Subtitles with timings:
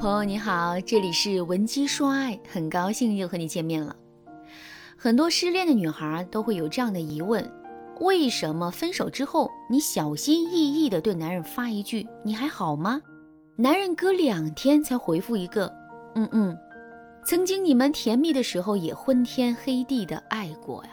[0.00, 3.94] 朋友你好，这里是文姬说爱，很高兴又和你见面了。
[4.96, 7.46] 很多失恋的女孩都会有这样的疑问：
[8.00, 12.98] 为什么分手之后，你小心翼翼地对男人发一句“你还好吗”，
[13.56, 15.70] 男人隔两天才回复一个
[16.16, 16.56] “嗯嗯”？
[17.22, 20.92] 曾经你们甜蜜的时候也昏天黑地的爱过呀，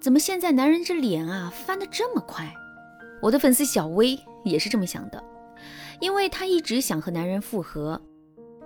[0.00, 2.48] 怎么现在男人这脸啊翻得这么快？
[3.20, 5.20] 我的粉丝小薇也是这么想的，
[5.98, 8.00] 因为她一直想和男人复合。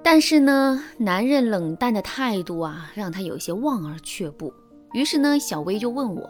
[0.02, 4.52] 但是呢，男人冷淡的态度啊，让他有些望而却步。
[4.92, 6.28] 于是呢，小薇就问我：“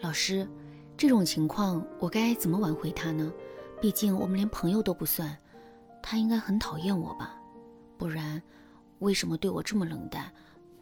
[0.00, 0.48] 老师，
[0.96, 3.30] 这种情况我该怎么挽回他呢？
[3.80, 5.36] 毕竟我们连朋友都不算，
[6.02, 7.34] 他应该很讨厌我吧？
[7.98, 8.40] 不然，
[9.00, 10.32] 为什么对我这么冷淡，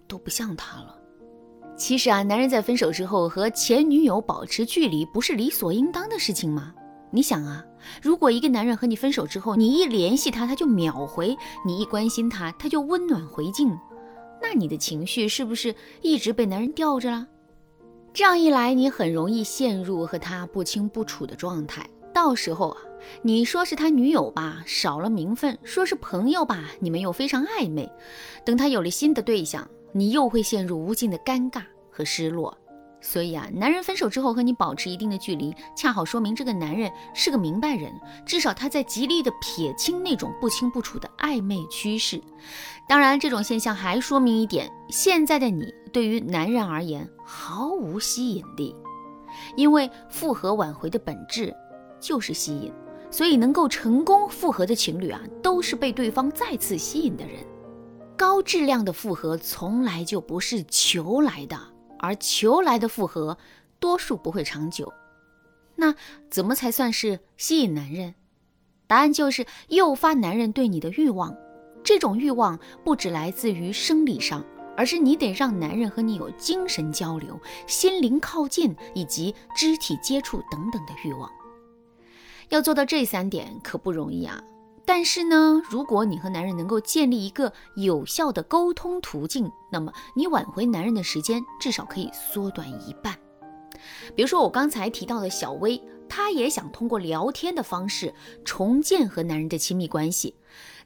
[0.06, 0.96] 都不像他了？”
[1.76, 6.72] 其实啊，男人在分手之后和前女友保持距离，不是理所应当的事情吗？
[7.14, 7.62] 你想啊，
[8.00, 13.78] 如果一个男人和你分手之后，你一联系他，他就秒回；你一关心他，他就温暖回敬，
[14.40, 17.26] 那你的情绪是不是一直被男人吊着了？
[18.14, 21.86] 这样一来，你很容易陷入和他不清不楚的状态。
[22.14, 22.78] 到时候啊，
[23.20, 27.90] 你说是他女友吧，少了名分；说是朋友吧，你们又非常暧昧。
[28.42, 32.56] 等他有了新的对象，你又会陷入无尽的尴尬和失落。
[33.04, 37.92] 所以啊，男人分手之后和你保持一定的距离，恰好说明这个男人是个明白人，
[38.24, 42.22] 至少他在极力的撇清那种不清不楚的暧昧趋势。
[42.88, 48.74] 当然，这种现象还说明一点：现在的你对于男人而言毫无吸引力，
[49.56, 51.52] 因为复合挽回的本质
[52.00, 52.72] 就是吸引，
[53.10, 57.44] 所以能够成功复合的情侣啊，都是被对方再次吸引的人。
[58.16, 61.58] 高质量的复合从来就不是求来的。
[62.02, 63.38] 而求来的复合，
[63.78, 64.92] 多数不会长久。
[65.76, 65.94] 那
[66.28, 68.14] 怎么才算是吸引男人？
[68.88, 71.34] 答案就是诱发男人对你的欲望。
[71.84, 74.44] 这种欲望不只来自于生理上，
[74.76, 81.30] 而是你得让男人和你有精神交流、心灵靠近以及肢体接触等等的欲望。
[82.50, 84.42] 要做到这三点可不容易啊。
[84.84, 93.16] 但是呢，如果你和男人能够建立一个有效的沟通途径，那么你挽回男人的时间至少可以缩短一半。
[94.14, 98.12] 比如说我刚才提到的小薇，她也想通过聊天的方式
[98.44, 100.34] 重建和男人的亲密关系，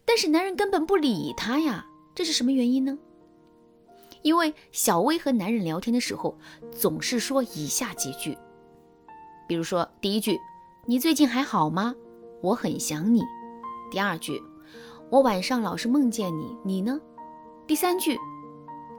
[0.04, 2.98] 但是男人根本不理她呀，这是什么原因呢？
[4.22, 6.36] 因为小薇和男人聊天的时候
[6.70, 8.36] 总是说以下几句，
[9.48, 10.38] 比如说第一句
[10.86, 11.94] ：“你最近还好吗？
[12.42, 13.22] 我很想你。”
[13.90, 14.42] 第二句，
[15.10, 17.00] 我晚上老是梦见你，你呢？
[17.66, 18.18] 第三句，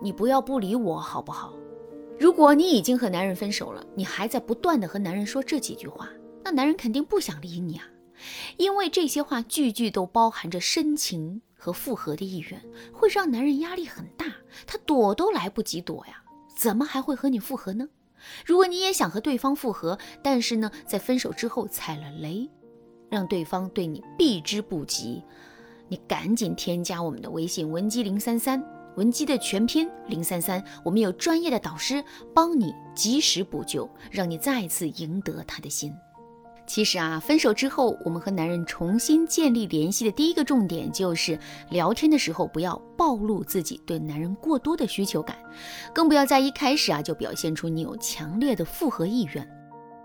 [0.02, 1.54] 你不要不理我好不好？
[2.18, 6.10] 如果你已经和男人分手了，你还在不断的和男人说这几句话，
[6.44, 7.86] 那男人肯定不想理你啊，
[8.58, 12.62] 因为这些话句句都包含着深情和复合的意愿，
[12.94, 14.26] 会让男人压力很大，
[14.66, 16.24] 他躲都来不及躲呀，
[16.56, 17.88] 怎么还会和你复合呢？
[18.46, 22.50] 如果你也想和对方复合，但是呢，在分手之后踩了雷。
[23.10, 25.24] 让对方对你避之不及，
[25.88, 28.64] 你赶紧添加我们的微信文姬零三三，
[28.96, 32.04] 文姬的全拼零三三，我们有专业的导师
[32.34, 35.94] 帮你及时补救，让你再次赢得他的心。
[36.66, 41.40] 其实啊，分手之后，我们和男人重新建立联系的第一个重点就是
[41.70, 45.38] 聊天的时候不要暴露自己对男人过多的需求感，
[45.94, 49.48] 更不要在一开始啊就表现出你有强烈的复合意愿。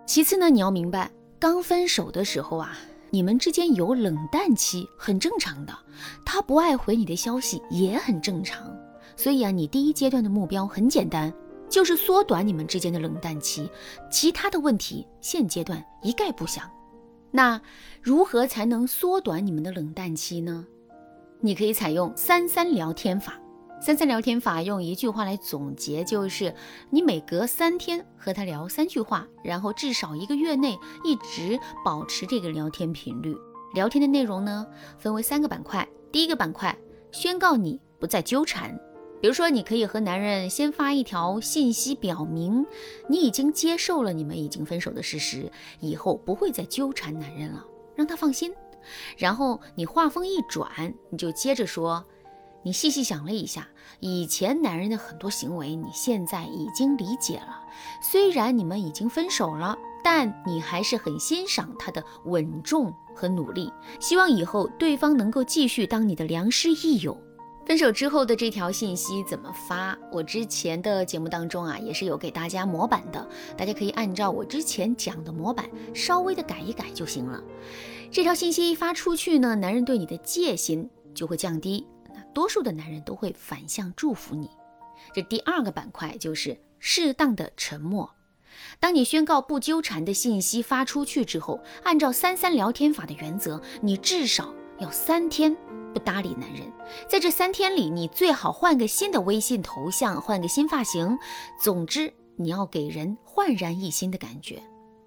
[0.06, 2.78] 其次呢，你要明白，刚分手的时候啊。
[3.14, 5.78] 你们之间有冷淡期，很正常的。
[6.24, 8.74] 他不爱回你的消息也很正常。
[9.16, 11.30] 所以啊，你第一阶段的目标很简单，
[11.68, 13.70] 就是缩短你们之间的冷淡期。
[14.10, 16.64] 其他的问题现阶段一概不想。
[17.30, 17.60] 那
[18.00, 20.64] 如何才能缩短你们的冷淡期呢？
[21.40, 23.38] 你可以采用三三聊天法。
[23.84, 26.54] 三三聊天法用一句话来总结，就是
[26.88, 33.36] 你每隔三天和他聊三句话，然后至少一个月内一直保持这个聊天频率。
[33.74, 34.64] 聊天的内容呢，
[35.00, 35.84] 分为三个板块。
[36.12, 36.78] 第一个板块，
[37.10, 38.72] 宣告你不再纠缠。
[39.20, 42.64] 比如说，你可以和男人先发一条信息，表明
[43.08, 45.50] 你已经接受了你们已经分手的事实，
[45.80, 48.54] 以后不会再纠缠男人了，让他放心。
[49.16, 52.06] 然后你话锋一转，你就接着说。
[52.62, 53.68] 你细细想了一下，
[54.00, 57.60] 以前男人的很多行为，你现在已经理解了。
[58.00, 67.16] 虽然你们已经分手了，但你还是很欣赏他的稳重和努力，希望以后对方能够继续当你的良师益友。
[67.64, 69.96] 分手之后的这条信息怎么发？
[70.10, 77.42] 我之前的节目当中啊，也是有给大家模板的，大家可以按照我之前讲的模板稍微的改一改就行了。
[78.10, 81.86] 这条信息一发出去呢，男人对你的戒心就会降低。
[82.32, 84.50] 多数的男人都会反向祝福你。
[85.12, 88.10] 这第二个板块就是适当的沉默。
[88.78, 95.56] 当你宣告不纠缠的信息发出去之后，按照三三聊天法的原则，你至少要三天
[95.92, 96.70] 不搭理男人。
[97.08, 101.18] 在这三天里，你最好换个新的微信头像，换个新发型。
[101.58, 104.62] 总之，你要给人焕然一新的感觉。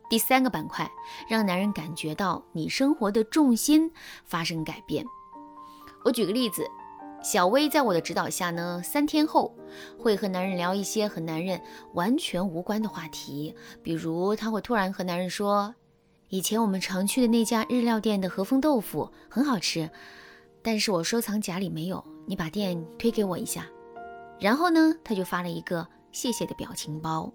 [0.09, 0.89] 第三个板块，
[1.29, 3.91] 让男人感觉到你生活的重心
[4.25, 5.05] 发生改变。
[6.03, 6.67] 我举个例子。
[7.25, 9.51] 小薇在我的指导下呢，三天后
[9.97, 11.59] 会和男人聊一些和男人
[11.95, 15.73] 完全无关的话题，比如她会突然和男人说
[16.29, 19.89] ：“以前我们常去的那家日料店的和风豆腐很好吃，
[20.61, 23.65] 但是我收藏夹里没有，你把店推给我一下。”
[24.39, 27.33] 然后呢，他就发了一个谢谢的表情包，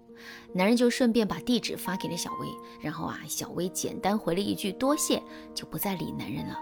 [0.53, 2.47] 男人就顺便把地址发给了小薇，
[2.79, 5.21] 然后啊，小薇简单回了一句多谢，
[5.53, 6.57] 就不再理男人了。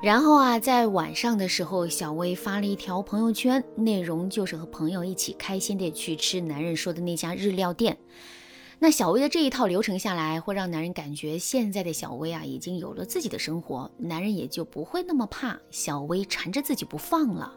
[0.00, 7.98] 然后啊，在晚上的时候，小薇发了一条朋友圈，内容就是和朋友一起开心的去吃男人说的那家日料店。
[8.78, 17.52] 那小薇的这一套流程下来，会让男人感觉现在的小薇啊，已经有了自己的生活，男人也就不会那么怕小薇缠着自己不放了。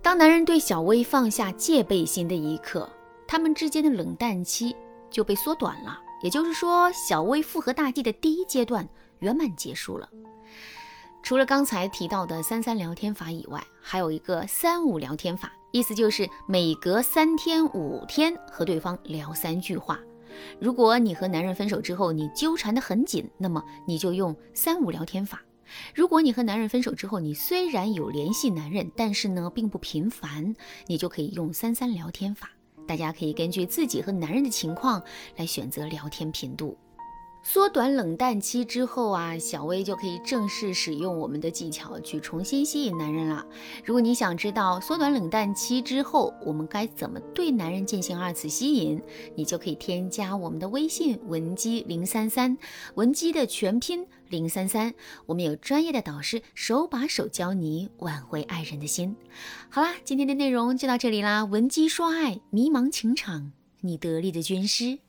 [0.00, 2.88] 当男人对小薇放下戒备心的一刻，
[3.26, 4.76] 他们之间的冷淡期
[5.10, 5.98] 就被缩短了。
[6.22, 8.88] 也就是说，小薇复合大计的第一阶段
[9.18, 10.08] 圆满结束了。
[11.22, 20.00] 除了刚才提到的三三聊天法以外，还有一个三五聊天法，意思就是每隔三天五天和对方聊三句话。
[20.58, 25.38] 如果你和男人分手之后，你纠缠得很紧，那么你就用三五聊天法；
[25.94, 30.54] 如果你和男人分手之后，你虽然有联系男人，但是呢并不频繁，
[30.88, 32.50] 你就可以用三三聊天法。
[32.84, 35.00] 大家可以根据自己和男人的情况
[35.36, 36.76] 来选择聊天频度。
[37.44, 43.44] 缩短冷淡期之后啊，小薇就可以正式使用我们的技巧去重新吸引男人了。
[43.84, 49.02] 如果你想知道缩短冷淡期之后我们该怎么对男人进行二次吸引，
[49.34, 52.56] 你就可以添加我们的微信文姬零三三，
[52.94, 54.94] 文姬的全拼零三三，
[55.26, 59.16] 我们有专业的导师手把手教你挽回爱人的心。
[59.68, 65.00] 好啦，今天的内容就到这里啦，文姬说爱，迷茫情场，你得力的军师。